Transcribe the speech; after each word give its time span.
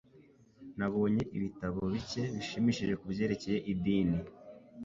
Nabonye 0.77 1.21
ibitabo 1.35 1.79
bike 1.93 2.21
bishimishije 2.35 2.93
kubyerekeye 3.01 3.57
idini. 3.71 4.19